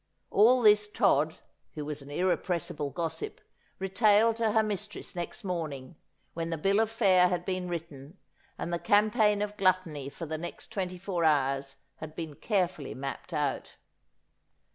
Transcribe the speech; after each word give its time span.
AU 0.31 0.63
this 0.63 0.91
Todd, 0.91 1.37
who 1.75 1.85
was 1.85 2.01
an 2.01 2.09
irrepressible 2.09 2.89
gossip, 2.89 3.39
retailed 3.77 4.35
to 4.37 4.51
her 4.53 4.63
mistress 4.63 5.15
next 5.15 5.43
morning, 5.43 5.95
when 6.33 6.49
the 6.49 6.57
bill 6.57 6.79
of 6.79 6.89
fare 6.89 7.27
had 7.27 7.45
been 7.45 7.67
written, 7.69 8.17
and 8.57 8.73
the 8.73 8.79
cam 8.79 9.11
paign 9.11 9.43
of 9.43 9.55
gluttony 9.57 10.09
for 10.09 10.25
the 10.25 10.39
next 10.39 10.71
twenty 10.71 10.97
four 10.97 11.23
hours 11.23 11.75
had 11.97 12.15
been 12.15 12.33
care 12.33 12.67
fully 12.67 12.95
mapped 12.95 13.31
out. 13.31 13.75